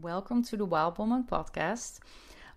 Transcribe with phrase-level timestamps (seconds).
[0.00, 1.98] Welcome to the Wild Woman podcast.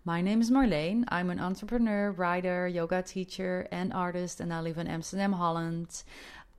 [0.05, 1.03] My name is Marleen.
[1.09, 6.03] I'm an entrepreneur, writer, yoga teacher, and artist, and I live in Amsterdam, Holland.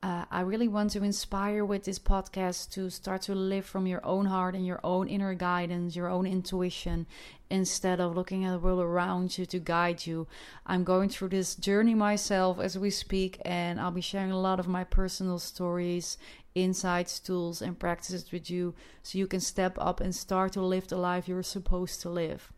[0.03, 4.05] Uh, I really want to inspire with this podcast to start to live from your
[4.05, 7.07] own heart and your own inner guidance, your own intuition,
[7.49, 10.27] instead of looking at the world around you to guide you.
[10.67, 14.59] I'm going through this journey myself as we speak, and I'll be sharing a lot
[14.59, 16.19] of my personal stories,
[16.53, 20.87] insights, tools, and practices with you so you can step up and start to live
[20.87, 22.51] the life you're supposed to live.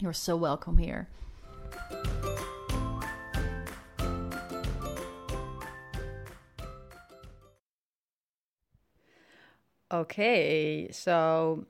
[0.00, 1.08] You're so welcome here.
[9.94, 11.66] Okay, so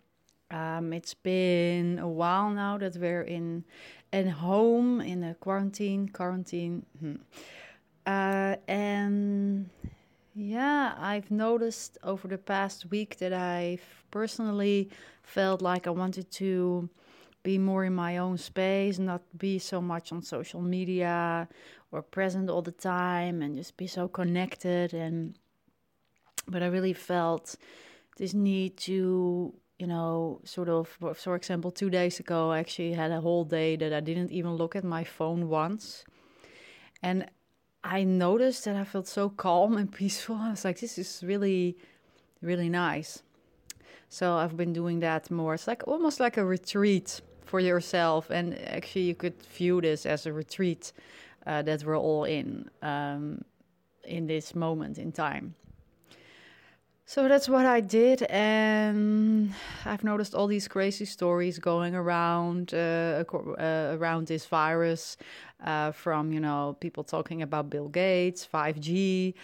[0.50, 3.64] um, it's been a while now that we're in
[4.14, 6.08] at home in a quarantine.
[6.08, 7.16] Quarantine, hmm.
[8.06, 9.68] uh, and
[10.34, 14.88] yeah, I've noticed over the past week that I've personally
[15.22, 16.88] felt like I wanted to
[17.42, 21.46] be more in my own space, not be so much on social media
[21.92, 24.94] or present all the time, and just be so connected.
[24.94, 25.34] And
[26.48, 27.56] but I really felt
[28.16, 33.10] this need to you know sort of for example two days ago i actually had
[33.10, 36.04] a whole day that i didn't even look at my phone once.
[37.02, 37.26] And
[37.82, 40.36] i noticed that i felt so calm and peaceful.
[40.36, 41.76] I was like this is really
[42.40, 43.22] really nice.
[44.08, 45.54] So i've been doing that more.
[45.54, 48.30] It's like almost like a retreat for yourself.
[48.30, 50.92] And actually you could view this as a retreat
[51.46, 53.42] uh, that we're all in um,
[54.04, 55.54] in this moment in time
[57.06, 59.52] so that's what I did, and
[59.84, 65.18] I've noticed all these crazy stories going around uh, uh, around this virus,
[65.62, 69.34] uh, from you know people talking about Bill Gates, five G,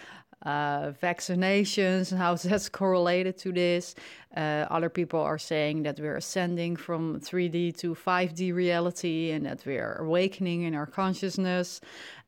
[0.43, 3.95] uh, vaccinations, and how that's correlated to this.
[4.35, 9.63] Uh, other people are saying that we're ascending from 3D to 5D reality, and that
[9.65, 11.81] we're awakening in our consciousness,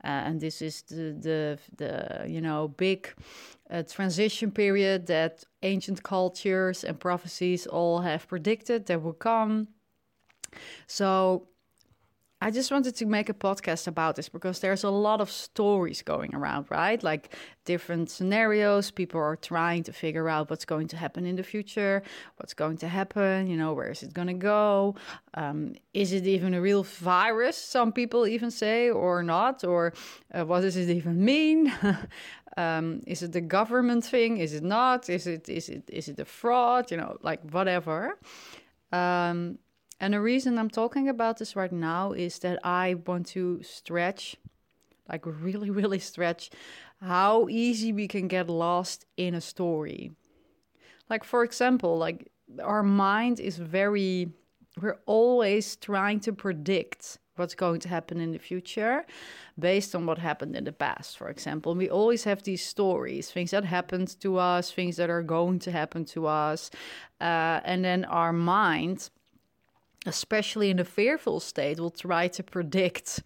[0.04, 3.14] uh, and this is the the, the you know big
[3.70, 9.68] a transition period that ancient cultures and prophecies all have predicted that will come.
[10.86, 11.48] So
[12.44, 16.02] I just wanted to make a podcast about this because there's a lot of stories
[16.02, 17.02] going around, right?
[17.02, 17.34] Like
[17.64, 18.92] different scenarios.
[18.92, 22.04] People are trying to figure out what's going to happen in the future,
[22.36, 24.96] what's going to happen, you know, where is it going to go?
[25.36, 27.56] Um, is it even a real virus?
[27.56, 29.94] Some people even say, or not, or
[30.34, 31.72] uh, what does it even mean?
[32.58, 34.40] um, is it a government thing?
[34.40, 35.10] Is it not?
[35.10, 36.92] Is it is it is it a fraud?
[36.92, 38.20] You know, like whatever.
[38.92, 39.60] Um,
[40.00, 44.36] and the reason I'm talking about this right now is that I want to stretch,
[45.10, 46.50] like really, really stretch,
[47.02, 50.12] how easy we can get lost in a story.
[51.10, 52.32] Like, for example, like
[52.62, 54.30] our mind is very,
[54.82, 59.06] we're always trying to predict what's going to happen in the future
[59.58, 63.52] based on what happened in the past for example we always have these stories things
[63.52, 66.70] that happened to us things that are going to happen to us
[67.22, 69.10] uh, and then our mind
[70.06, 73.22] especially in a fearful state, will try to predict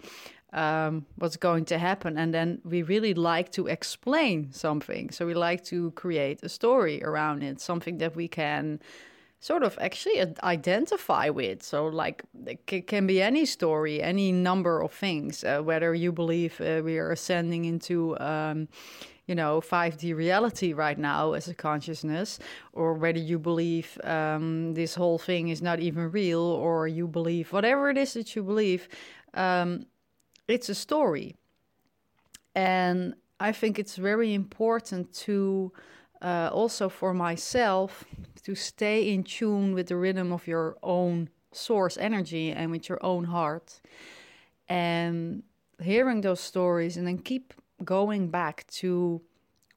[0.53, 2.17] um, what's going to happen.
[2.17, 5.11] And then we really like to explain something.
[5.11, 8.79] So we like to create a story around it, something that we can
[9.39, 11.63] sort of actually identify with.
[11.63, 16.59] So, like, it can be any story, any number of things, uh, whether you believe
[16.59, 18.17] uh, we are ascending into.
[18.19, 18.67] Um,
[19.27, 22.39] you know 5D reality right now as a consciousness,
[22.71, 27.51] or whether you believe um, this whole thing is not even real, or you believe
[27.51, 28.87] whatever it is that you believe,
[29.33, 29.85] um,
[30.47, 31.35] it's a story.
[32.55, 35.71] And I think it's very important to
[36.21, 38.05] uh, also for myself
[38.43, 43.03] to stay in tune with the rhythm of your own source energy and with your
[43.03, 43.81] own heart.
[44.69, 45.43] And
[45.81, 49.21] hearing those stories and then keep going back to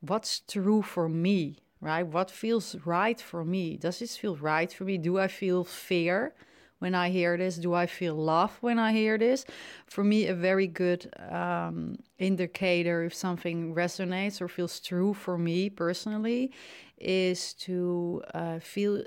[0.00, 2.06] what's true for me, right?
[2.06, 3.76] What feels right for me?
[3.76, 4.98] Does this feel right for me?
[4.98, 6.34] Do I feel fear
[6.80, 7.56] when I hear this?
[7.56, 9.44] Do I feel love when I hear this?
[9.86, 15.70] For me, a very good um, indicator if something resonates or feels true for me
[15.70, 16.50] personally
[16.98, 19.02] is to uh, feel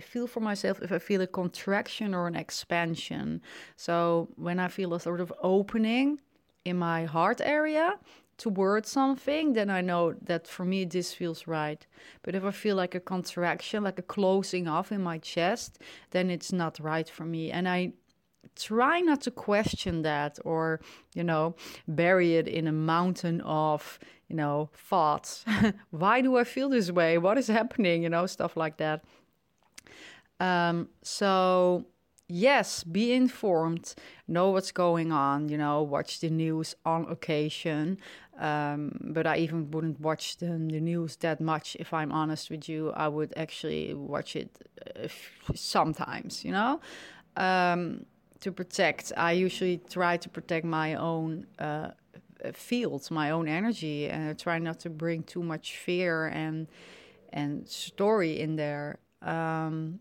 [0.00, 3.42] feel for myself if I feel a contraction or an expansion.
[3.76, 6.20] So when I feel a sort of opening
[6.64, 7.94] in my heart area,
[8.38, 11.84] towards something, then I know that for me this feels right.
[12.22, 15.78] But if I feel like a contraction, like a closing off in my chest,
[16.12, 17.50] then it's not right for me.
[17.50, 17.92] And I
[18.56, 20.80] try not to question that or,
[21.14, 21.56] you know,
[21.86, 23.98] bury it in a mountain of,
[24.28, 25.44] you know, thoughts.
[25.90, 27.18] Why do I feel this way?
[27.18, 28.04] What is happening?
[28.04, 29.04] You know, stuff like that.
[30.40, 31.86] Um, so
[32.28, 33.94] yes, be informed,
[34.26, 37.98] know what's going on, you know, watch the news on occasion.
[38.38, 42.68] Um, but I even wouldn't watch the, the, news that much, if I'm honest with
[42.68, 42.92] you.
[42.92, 44.50] I would actually watch it
[44.96, 45.08] uh,
[45.54, 46.80] sometimes, you know,
[47.36, 48.06] um,
[48.40, 49.12] to protect.
[49.16, 51.90] I usually try to protect my own uh,
[52.52, 56.68] field, my own energy, and I try not to bring too much fear and
[57.32, 58.98] and story in there.
[59.22, 60.00] Um,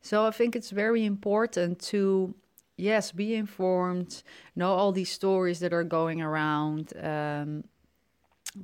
[0.00, 2.34] so I think it's very important to,
[2.76, 4.22] yes, be informed,
[4.56, 7.64] know all these stories that are going around, um,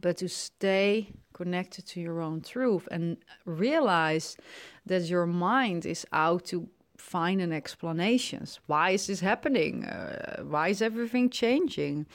[0.00, 4.36] but to stay connected to your own truth and realize
[4.84, 8.60] that your mind is out to find an explanations.
[8.66, 9.84] Why is this happening?
[9.84, 12.06] Uh, why is everything changing?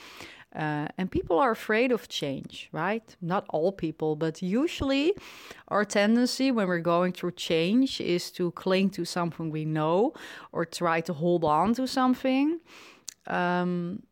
[0.54, 3.16] Uh, and people are afraid of change, right?
[3.22, 5.14] Not all people, but usually
[5.68, 10.12] our tendency when we're going through change is to cling to something we know
[10.52, 12.60] or try to hold on to something.
[13.26, 14.02] Um,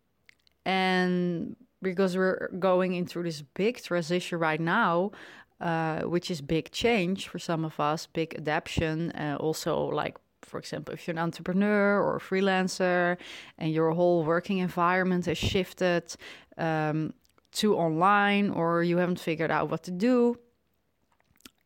[0.64, 5.12] and because we're going into this big transition right now,
[5.60, 10.58] uh, which is big change for some of us, big adaptation, uh, also like for
[10.58, 13.16] example, if you're an entrepreneur or a freelancer
[13.58, 16.14] and your whole working environment has shifted
[16.58, 17.14] um,
[17.52, 20.38] to online or you haven't figured out what to do,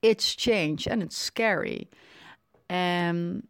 [0.03, 1.89] it's change and it's scary.
[2.69, 3.47] And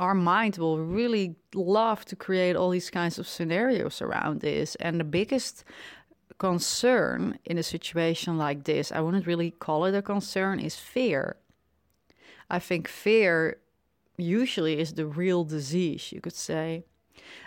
[0.00, 4.74] our mind will really love to create all these kinds of scenarios around this.
[4.76, 5.62] And the biggest
[6.38, 11.36] concern in a situation like this, I wouldn't really call it a concern, is fear.
[12.48, 13.58] I think fear
[14.16, 16.84] usually is the real disease, you could say.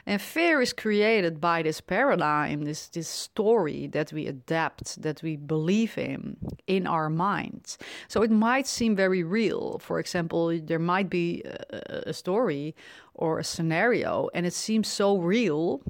[0.06, 5.36] And fear is created by this paradigm, this, this story that we adapt, that we
[5.36, 6.38] believe in,
[6.68, 7.78] in our minds.
[8.08, 9.80] So it might seem very real.
[9.80, 12.76] For example, there might be a, a story
[13.14, 15.82] or a scenario, and it seems so real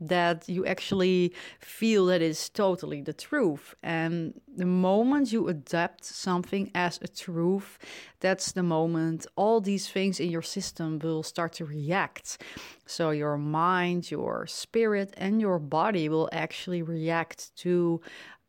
[0.00, 3.74] that you actually feel that it's totally the truth.
[3.82, 7.78] And the moment you adapt something as a truth,
[8.20, 12.42] that's the moment all these things in your system will start to react.
[12.86, 18.00] So your mind, your spirit, and your body will actually react to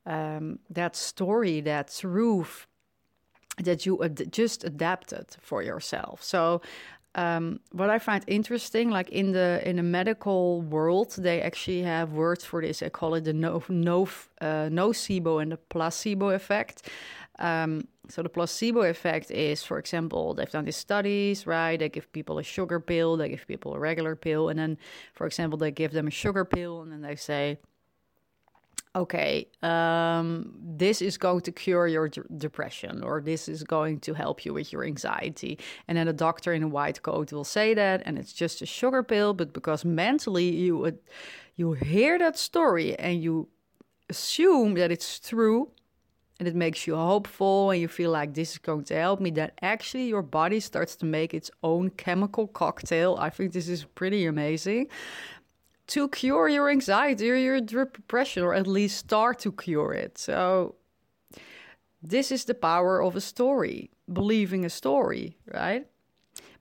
[0.05, 2.67] um, that story, that truth
[3.63, 6.23] that you ad- just adapted for yourself.
[6.23, 6.61] So
[7.17, 12.13] um, what I find interesting, like in the in the medical world, they actually have
[12.13, 12.79] words for this.
[12.79, 14.03] They call it the no, no
[14.39, 16.87] uh, nocebo and the placebo effect.
[17.39, 21.77] Um, so the placebo effect is, for example, they've done these studies, right?
[21.77, 24.77] They give people a sugar pill, they give people a regular pill, and then,
[25.13, 27.57] for example, they give them a sugar pill, and then they say,
[28.95, 34.13] okay, um, this is going to cure your d- depression or this is going to
[34.13, 35.59] help you with your anxiety.
[35.87, 38.65] And then a doctor in a white coat will say that, and it's just a
[38.65, 40.97] sugar pill, but because mentally you
[41.55, 43.47] you hear that story and you
[44.09, 45.71] assume that it's true
[46.39, 49.31] and it makes you hopeful and you feel like this is going to help me,
[49.31, 53.17] That actually your body starts to make its own chemical cocktail.
[53.19, 54.87] I think this is pretty amazing
[55.87, 60.17] to cure your anxiety or your depression, or at least start to cure it.
[60.17, 60.75] So,
[62.01, 65.87] this is the power of a story, believing a story, right?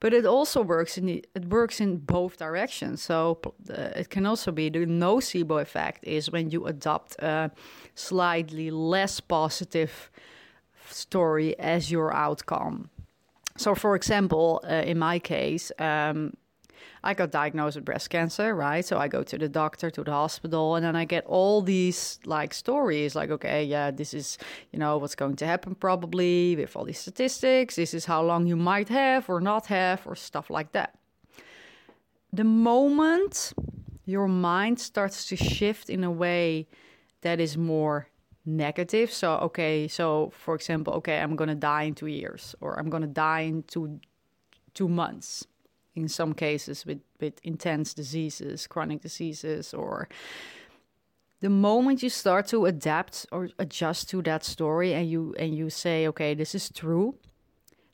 [0.01, 3.03] But it also works in the, it works in both directions.
[3.03, 3.39] So
[3.71, 7.51] uh, it can also be the nocebo effect is when you adopt a
[7.95, 10.11] slightly less positive
[10.91, 12.91] story as your outcome.
[13.57, 16.35] So, for example, uh, in my case, um,
[17.07, 18.85] I got diagnosed with breast cancer, right?
[18.85, 22.19] So I go to the doctor, to the hospital, and then I get all these
[22.27, 24.39] like stories like, okay, yeah, this is,
[24.73, 27.77] you know, what's going to happen probably with all these statistics.
[27.77, 30.99] This is how long you might have or not have, or stuff like that.
[32.33, 33.53] The moment
[34.05, 36.67] your mind starts to shift in a way
[37.21, 38.09] that is more
[38.45, 39.13] negative.
[39.13, 42.91] So, okay, so for example, okay, I'm going to die in two years, or I'm
[42.91, 44.01] going to die in two,
[44.75, 45.47] two months
[45.97, 50.09] in some cases with, with intense diseases, chronic diseases, or
[51.41, 55.71] the moment you start to adapt or adjust to that story and you and you
[55.71, 57.15] say, okay, this is true,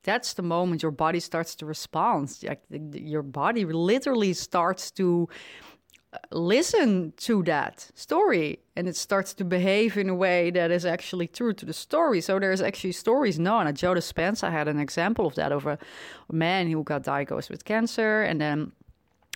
[0.03, 2.37] that's the moment your body starts to respond.
[2.43, 5.29] Like your body literally starts to
[6.31, 11.27] listen to that story and it starts to behave in a way that is actually
[11.27, 12.21] true to the story.
[12.21, 13.67] So there's actually stories known.
[13.67, 15.79] At Joe Dispenza I had an example of that of a
[16.31, 18.73] man who got diagnosed with cancer and then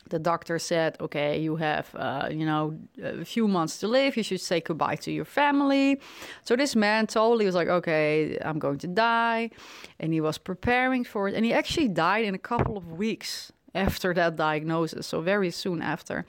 [0.09, 4.17] the doctor said, okay, you have, uh, you know, a few months to live.
[4.17, 6.01] You should say goodbye to your family.
[6.45, 9.51] So this man totally was like, okay, I'm going to die.
[9.99, 11.35] And he was preparing for it.
[11.35, 15.07] And he actually died in a couple of weeks after that diagnosis.
[15.07, 16.25] So very soon after.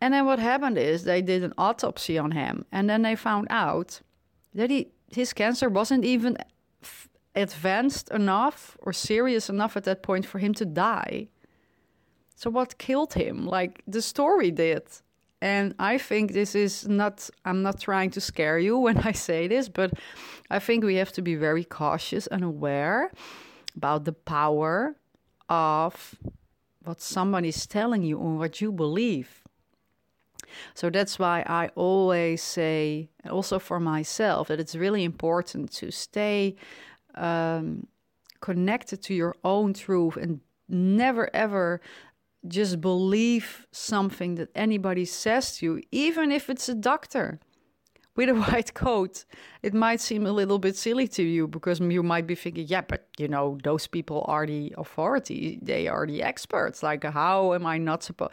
[0.00, 2.66] And then what happened is they did an autopsy on him.
[2.70, 4.00] And then they found out
[4.54, 6.36] that he, his cancer wasn't even
[6.82, 11.28] f- advanced enough or serious enough at that point for him to die.
[12.36, 13.46] So what killed him?
[13.46, 14.82] Like the story did.
[15.40, 19.48] And I think this is not, I'm not trying to scare you when I say
[19.48, 19.92] this, but
[20.50, 23.10] I think we have to be very cautious and aware
[23.76, 24.96] about the power
[25.48, 26.14] of
[26.84, 29.42] what somebody is telling you and what you believe.
[30.74, 36.56] So that's why I always say, also for myself, that it's really important to stay
[37.14, 37.86] um,
[38.40, 41.80] connected to your own truth and never ever
[42.46, 47.40] just believe something that anybody says to you, even if it's a doctor
[48.16, 49.24] with a white coat.
[49.62, 52.82] It might seem a little bit silly to you because you might be thinking, yeah,
[52.82, 56.82] but you know, those people are the authority, they are the experts.
[56.82, 58.32] Like, how am I not supposed?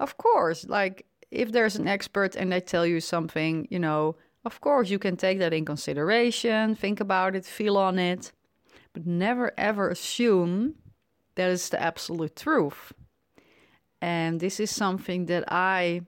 [0.00, 4.60] Of course, like if there's an expert and they tell you something, you know, of
[4.60, 8.32] course you can take that in consideration, think about it, feel on it,
[8.92, 10.74] but never ever assume
[11.36, 12.92] that it's the absolute truth.
[14.00, 16.02] And this is something that I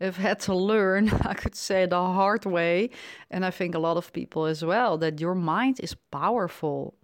[0.00, 2.90] have had to learn, I could say, the hard way.
[3.30, 6.94] And I think a lot of people as well, that your mind is powerful.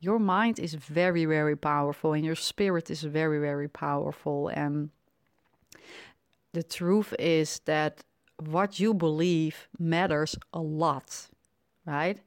[0.00, 4.48] Your mind is very, very powerful, and your spirit is very, very powerful.
[4.48, 4.90] And
[6.52, 8.02] the truth is that
[8.38, 11.28] what you believe matters a lot,
[11.86, 12.18] right?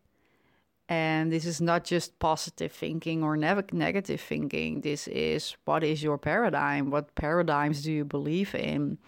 [0.87, 4.81] And this is not just positive thinking or ne- negative thinking.
[4.81, 6.91] This is what is your paradigm?
[6.91, 8.99] What paradigms do you believe in?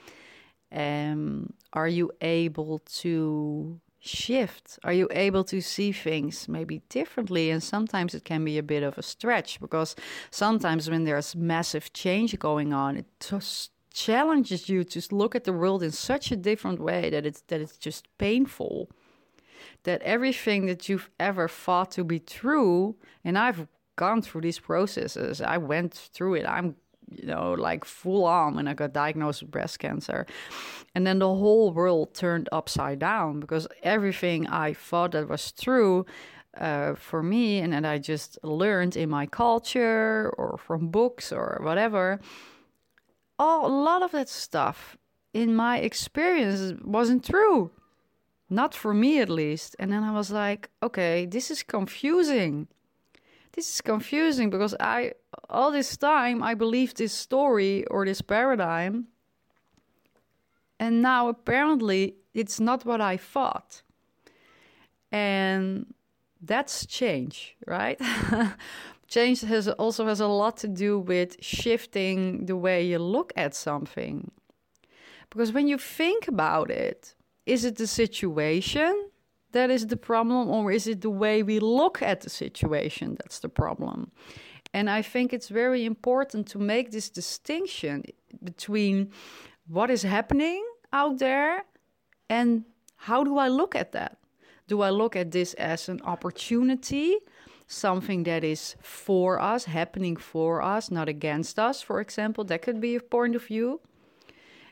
[0.71, 4.79] Um, are you able to shift?
[4.83, 7.49] Are you able to see things maybe differently?
[7.49, 9.95] And sometimes it can be a bit of a stretch because
[10.31, 15.53] sometimes when there's massive change going on, it just challenges you to look at the
[15.53, 18.87] world in such a different way that it's that it's just painful
[19.83, 25.41] that everything that you've ever thought to be true, and I've gone through these processes,
[25.41, 26.45] I went through it.
[26.45, 26.75] I'm
[27.11, 30.25] you know, like full on when I got diagnosed with breast cancer.
[30.93, 36.05] And then the whole world turned upside down because everything I thought that was true
[36.57, 41.59] uh, for me and that I just learned in my culture or from books or
[41.61, 42.19] whatever,
[43.39, 44.97] all, a lot of that stuff
[45.33, 47.71] in my experience wasn't true.
[48.49, 49.75] Not for me, at least.
[49.77, 52.67] And then I was like, okay, this is confusing.
[53.57, 55.13] This is confusing because I,
[55.49, 59.07] all this time, I believed this story or this paradigm.
[60.79, 63.81] And now apparently it's not what I thought.
[65.11, 65.91] And
[66.39, 67.99] that's change, right?
[69.07, 73.55] change has also has a lot to do with shifting the way you look at
[73.55, 74.29] something.
[75.31, 77.15] Because when you think about it,
[77.47, 79.09] is it the situation
[79.51, 83.39] that is the problem, or is it the way we look at the situation that's
[83.39, 84.11] the problem?
[84.73, 88.03] And I think it's very important to make this distinction
[88.43, 89.11] between
[89.67, 91.63] what is happening out there
[92.29, 92.65] and
[92.97, 94.17] how do I look at that?
[94.67, 97.17] Do I look at this as an opportunity,
[97.67, 102.43] something that is for us, happening for us, not against us, for example?
[102.43, 103.79] That could be a point of view.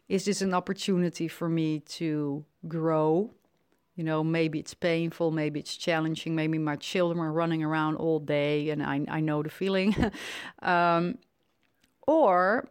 [0.10, 3.32] Is this an opportunity for me to grow.
[3.96, 8.20] You know, maybe it's painful, maybe it's challenging, maybe my children are running around all
[8.20, 9.96] day and I, I know the feeling.
[10.62, 11.18] um,
[12.06, 12.68] or,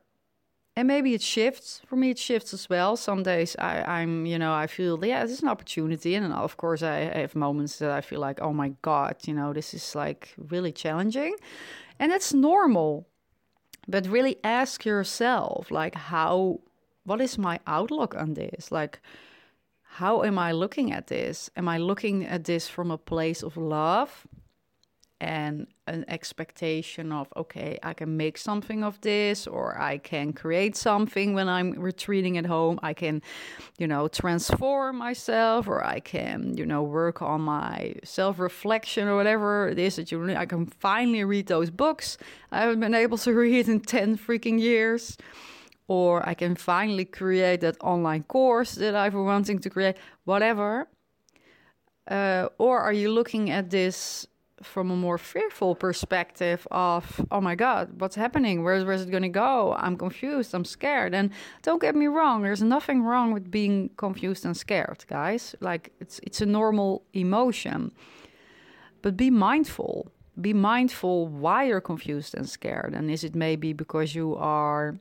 [0.76, 1.80] and maybe it shifts.
[1.86, 2.96] For me, it shifts as well.
[2.96, 6.14] Some days I, I'm, you know, I feel, yeah, this is an opportunity.
[6.14, 9.34] And of course, I, I have moments that I feel like, oh my God, you
[9.34, 11.36] know, this is like really challenging.
[11.98, 13.06] And that's normal.
[13.86, 16.60] But really ask yourself, like, how,
[17.04, 18.72] what is my outlook on this?
[18.72, 19.00] Like,
[19.94, 21.50] how am I looking at this?
[21.56, 24.26] Am I looking at this from a place of love
[25.20, 30.74] and an expectation of, okay, I can make something of this, or I can create
[30.74, 32.80] something when I'm retreating at home.
[32.82, 33.22] I can,
[33.78, 39.14] you know, transform myself, or I can, you know, work on my self reflection or
[39.14, 42.18] whatever it is that you I can finally read those books
[42.50, 45.16] I haven't been able to read in 10 freaking years
[45.86, 50.88] or I can finally create that online course that I've been wanting to create, whatever.
[52.08, 54.26] Uh, or are you looking at this
[54.62, 58.62] from a more fearful perspective of, oh my God, what's happening?
[58.62, 59.74] Where's, where's it going to go?
[59.78, 60.54] I'm confused.
[60.54, 61.14] I'm scared.
[61.14, 61.30] And
[61.62, 65.54] don't get me wrong, there's nothing wrong with being confused and scared, guys.
[65.60, 67.92] Like it's, it's a normal emotion.
[69.02, 70.10] But be mindful.
[70.40, 72.94] Be mindful why you're confused and scared.
[72.94, 74.96] And is it maybe because you are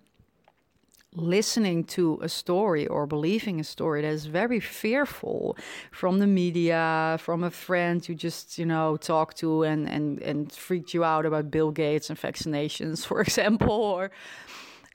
[1.15, 5.57] listening to a story or believing a story that is very fearful
[5.91, 10.51] from the media, from a friend you just, you know, talk to and, and, and
[10.51, 14.11] freaked you out about Bill Gates and vaccinations, for example, or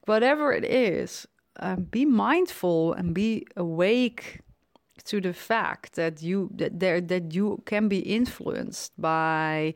[0.07, 1.27] whatever it is,
[1.61, 4.41] um, be mindful and be awake
[5.05, 9.75] to the fact that you that there that you can be influenced by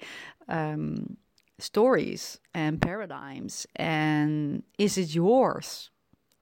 [0.48, 1.16] um,
[1.58, 3.66] stories and paradigms.
[3.76, 5.91] And is it yours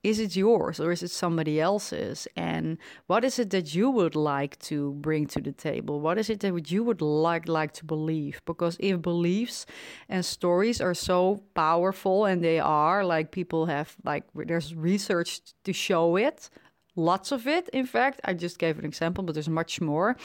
[0.03, 2.27] is it yours or is it somebody else's?
[2.35, 2.77] And
[3.07, 5.99] what is it that you would like to bring to the table?
[5.99, 8.41] What is it that you would like like to believe?
[8.45, 9.65] Because if beliefs
[10.09, 15.73] and stories are so powerful, and they are, like people have like there's research to
[15.73, 16.49] show it.
[16.97, 18.19] Lots of it, in fact.
[18.25, 20.17] I just gave an example, but there's much more.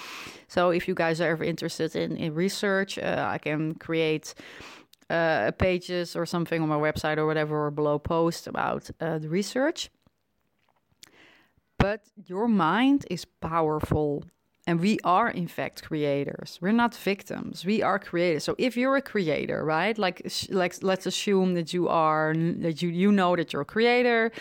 [0.49, 4.35] So, if you guys are ever interested in, in research, uh, I can create
[5.11, 9.29] uh, pages or something on my website or whatever, or below post about uh, the
[9.29, 9.91] research.
[11.79, 14.25] But your mind is powerful.
[14.69, 16.59] And we are, in fact, creators.
[16.61, 17.65] We're not victims.
[17.65, 18.43] We are creators.
[18.43, 19.97] So if you're a creator, right?
[19.97, 24.33] Like, like let's assume that you are, that you, you know that you're a creator,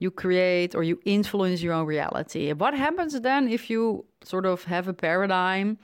[0.00, 2.52] you create or you influence your own reality.
[2.52, 5.78] What happens then if you sort of have a paradigm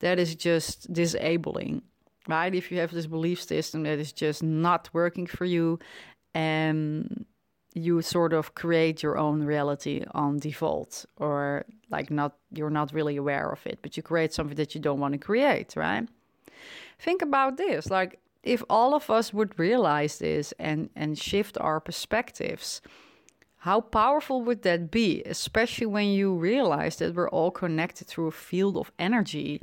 [0.00, 1.80] that is just disabling?
[2.28, 2.54] Right?
[2.54, 5.78] If you have this belief system that is just not working for you,
[6.34, 7.26] and
[7.74, 13.16] you sort of create your own reality on default, or like not you're not really
[13.16, 16.08] aware of it, but you create something that you don't want to create, right?
[16.98, 21.80] Think about this, like if all of us would realize this and and shift our
[21.80, 22.82] perspectives.
[23.58, 28.32] How powerful would that be, especially when you realize that we're all connected through a
[28.32, 29.62] field of energy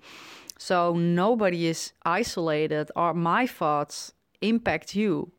[0.61, 5.31] so nobody is isolated, or my thoughts impact you.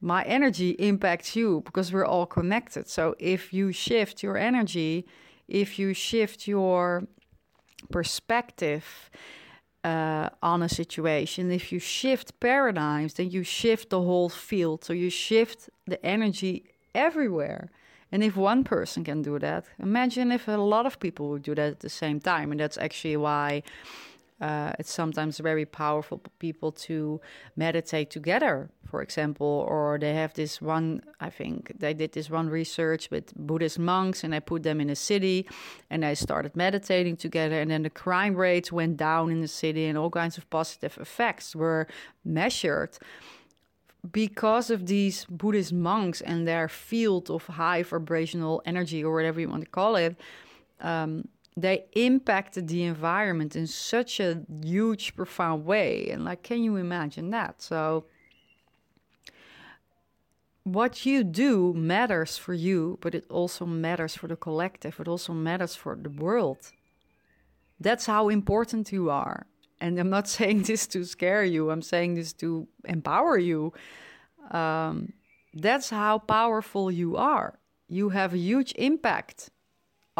[0.00, 2.88] My energy impacts you because we're all connected.
[2.88, 5.06] So if you shift your energy,
[5.46, 7.06] if you shift your
[7.90, 9.10] perspective
[9.84, 14.84] uh, on a situation, if you shift paradigms, then you shift the whole field.
[14.84, 17.68] So you shift the energy everywhere.
[18.10, 21.54] And if one person can do that, imagine if a lot of people would do
[21.54, 22.50] that at the same time.
[22.52, 23.64] And that's actually why
[24.40, 27.20] uh, it's sometimes very powerful for people to
[27.56, 31.02] meditate together, for example, or they have this one.
[31.20, 34.88] I think they did this one research with Buddhist monks, and I put them in
[34.88, 35.46] a city,
[35.90, 39.84] and they started meditating together, and then the crime rates went down in the city,
[39.86, 41.86] and all kinds of positive effects were
[42.24, 42.98] measured
[44.10, 49.48] because of these Buddhist monks and their field of high vibrational energy, or whatever you
[49.50, 50.16] want to call it.
[50.80, 51.28] Um,
[51.62, 56.10] they impacted the environment in such a huge, profound way.
[56.10, 57.62] And like, can you imagine that?
[57.62, 58.04] So,
[60.64, 65.00] what you do matters for you, but it also matters for the collective.
[65.00, 66.72] It also matters for the world.
[67.80, 69.46] That's how important you are.
[69.80, 73.72] And I'm not saying this to scare you, I'm saying this to empower you.
[74.50, 75.12] Um,
[75.54, 77.58] that's how powerful you are.
[77.88, 79.50] You have a huge impact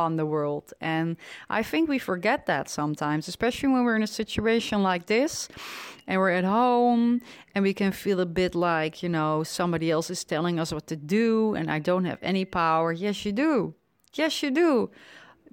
[0.04, 0.72] on the world.
[0.80, 1.16] And
[1.48, 5.48] I think we forget that sometimes, especially when we're in a situation like this
[6.06, 7.20] and we're at home
[7.54, 10.86] and we can feel a bit like, you know, somebody else is telling us what
[10.88, 12.92] to do and I don't have any power.
[12.92, 13.74] Yes, you do.
[14.14, 14.90] Yes, you do.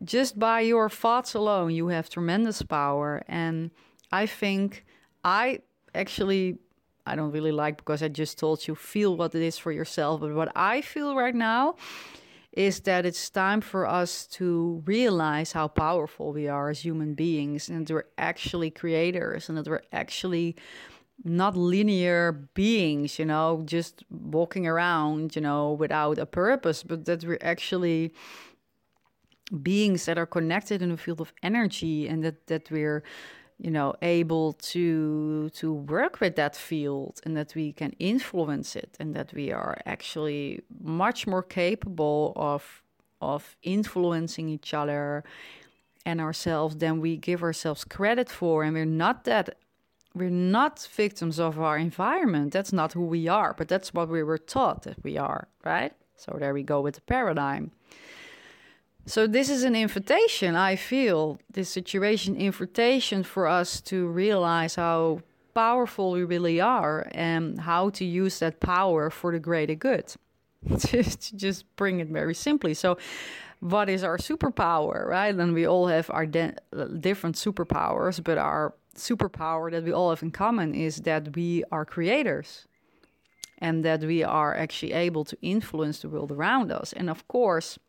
[0.04, 3.24] Just by your thoughts alone, you have tremendous power.
[3.28, 3.72] And
[4.12, 4.86] I think
[5.24, 5.60] I
[5.94, 6.58] actually
[7.08, 10.20] I don't really like because I just told you feel what it is for yourself.
[10.20, 11.76] But what I feel right now
[12.58, 17.70] is that it's time for us to realize how powerful we are as human beings
[17.70, 20.56] and that we're actually creators and that we're actually
[21.24, 27.24] not linear beings, you know, just walking around, you know, without a purpose, but that
[27.24, 28.12] we're actually
[29.62, 33.04] beings that are connected in a field of energy and that that we're
[33.60, 38.96] you know able to to work with that field and that we can influence it
[39.00, 42.84] and that we are actually much more capable of
[43.22, 45.24] of influencing each other
[46.06, 48.64] and ourselves than we give ourselves credit for.
[48.64, 49.58] And we're not that
[50.14, 52.54] we're not victims of our environment.
[52.54, 55.94] That's not who we are but that's what we were taught that we are right?
[56.16, 57.72] So there we go with the paradigm
[59.08, 65.22] so this is an invitation, I feel, this situation invitation for us to realize how
[65.54, 70.14] powerful we really are and how to use that power for the greater good.
[70.80, 71.04] to
[71.36, 72.74] just bring it very simply.
[72.74, 72.98] So,
[73.60, 75.34] what is our superpower, right?
[75.34, 80.32] And we all have our different superpowers, but our superpower that we all have in
[80.32, 82.68] common is that we are creators
[83.60, 86.94] and that we are actually able to influence the world around us.
[86.94, 87.80] And of course,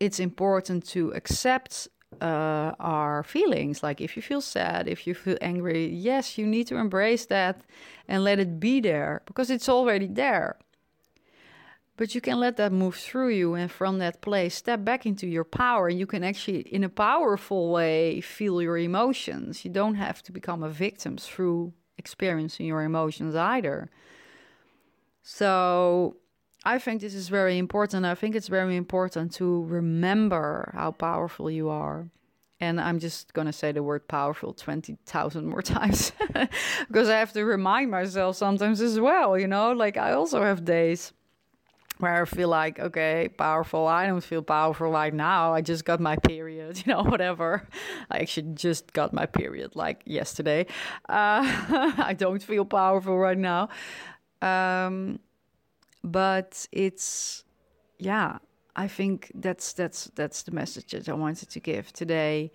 [0.00, 1.88] it's important to accept
[2.20, 3.82] uh, our feelings.
[3.82, 7.62] Like if you feel sad, if you feel angry, yes, you need to embrace that
[8.06, 10.58] and let it be there because it's already there.
[11.96, 15.26] But you can let that move through you, and from that place, step back into
[15.26, 15.88] your power.
[15.88, 19.64] And you can actually, in a powerful way, feel your emotions.
[19.64, 23.90] You don't have to become a victim through experiencing your emotions either.
[25.24, 26.18] So,
[26.68, 28.04] I think this is very important.
[28.04, 32.10] I think it's very important to remember how powerful you are.
[32.60, 36.12] And I'm just going to say the word powerful 20,000 more times
[36.86, 39.38] because I have to remind myself sometimes as well.
[39.38, 41.14] You know, like I also have days
[42.00, 43.86] where I feel like, okay, powerful.
[43.86, 45.54] I don't feel powerful right now.
[45.54, 47.66] I just got my period, you know, whatever.
[48.10, 50.66] I actually just got my period like yesterday.
[51.08, 51.48] Uh,
[52.10, 53.70] I don't feel powerful right now.
[54.42, 55.18] Um,
[56.02, 57.44] but it's,
[57.98, 58.38] yeah,
[58.76, 62.52] I think that's that's that's the message that I wanted to give today.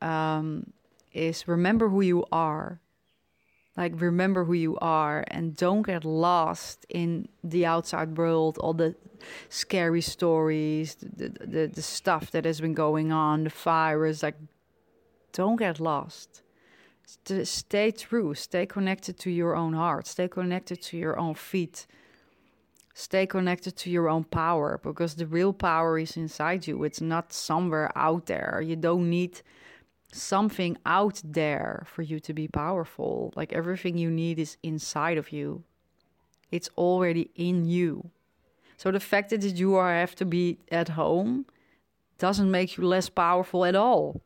[0.00, 0.72] Um,
[1.12, 2.80] is remember who you are
[3.76, 8.94] like remember who you are and don't get lost in the outside world all the
[9.48, 14.36] scary stories the, the, the stuff that has been going on the virus like
[15.32, 16.42] don't get lost
[17.44, 21.86] stay true stay connected to your own heart stay connected to your own feet
[22.98, 27.32] stay connected to your own power because the real power is inside you it's not
[27.32, 29.42] somewhere out there you don't need
[30.16, 33.32] something out there for you to be powerful.
[33.36, 35.62] Like everything you need is inside of you,
[36.50, 38.10] it's already in you.
[38.76, 41.46] So the fact that you are, have to be at home
[42.18, 44.20] doesn't make you less powerful at all.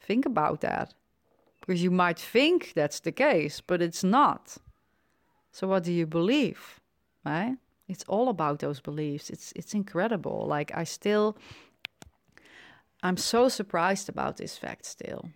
[0.00, 0.94] Think about that.
[1.60, 4.56] Because you might think that's the case, but it's not.
[5.52, 6.80] So what do you believe?
[7.24, 7.56] Right?
[7.88, 9.30] It's all about those beliefs.
[9.30, 10.46] It's it's incredible.
[10.46, 11.36] Like I still
[13.02, 15.30] I'm so surprised about this fact still.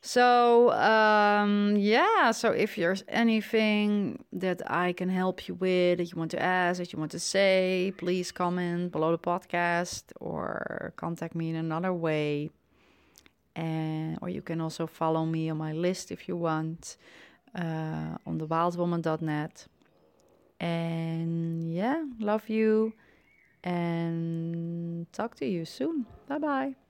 [0.00, 6.16] So, um, yeah, so if there's anything that I can help you with, that you
[6.16, 11.34] want to ask, that you want to say, please comment below the podcast or contact
[11.34, 12.50] me in another way.
[13.56, 16.96] And, or you can also follow me on my list if you want
[17.56, 19.66] uh, on thewildwoman.net.
[20.60, 22.94] And yeah, love you
[23.64, 26.06] and talk to you soon.
[26.28, 26.87] Bye bye.